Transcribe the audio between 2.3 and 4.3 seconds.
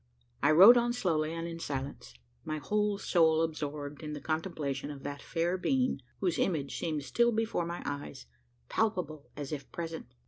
my whole soul absorbed in the